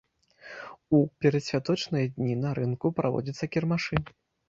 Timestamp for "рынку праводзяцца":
2.63-3.45